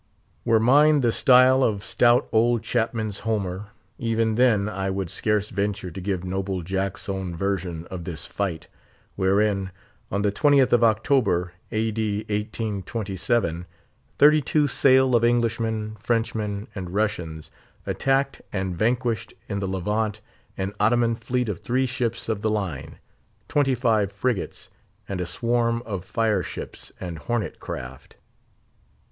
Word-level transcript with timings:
Were 0.45 0.59
mine 0.59 1.01
the 1.01 1.11
style 1.11 1.61
of 1.63 1.83
stout 1.85 2.27
old 2.31 2.63
Chapman's 2.63 3.19
Homer, 3.19 3.67
even 3.99 4.33
then 4.33 4.67
I 4.67 4.89
would 4.89 5.11
scarce 5.11 5.51
venture 5.51 5.91
to 5.91 6.01
give 6.01 6.23
noble 6.23 6.63
Jack's 6.63 7.07
own 7.07 7.35
version 7.35 7.85
of 7.91 8.03
this 8.03 8.25
fight, 8.25 8.65
wherein, 9.15 9.69
on 10.09 10.23
the 10.23 10.31
20th 10.31 10.73
of 10.73 10.83
October, 10.83 11.53
A. 11.71 11.91
D. 11.91 12.21
1827, 12.29 13.67
thirty 14.17 14.41
two 14.41 14.65
sail 14.65 15.15
of 15.15 15.23
Englishmen, 15.23 15.97
Frenchmen, 15.99 16.67
and 16.73 16.95
Russians, 16.95 17.51
attacked 17.85 18.41
and 18.51 18.75
vanquished 18.75 19.35
in 19.47 19.59
the 19.59 19.67
Levant 19.67 20.19
an 20.57 20.73
Ottoman 20.79 21.13
fleet 21.13 21.47
of 21.47 21.59
three 21.59 21.85
ships 21.85 22.27
of 22.27 22.41
the 22.41 22.49
line, 22.49 22.97
twenty 23.47 23.75
five 23.75 24.11
frigates, 24.11 24.71
and 25.07 25.21
a 25.21 25.27
swarm 25.27 25.83
of 25.85 26.03
fire 26.03 26.41
ships 26.41 26.91
and 26.99 27.19
hornet 27.19 27.59
craft. 27.59 28.15